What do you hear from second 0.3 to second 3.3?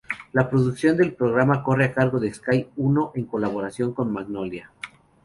La producción del programa corre a cargo de Sky Uno en